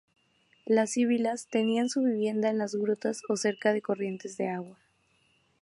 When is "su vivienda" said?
1.87-2.49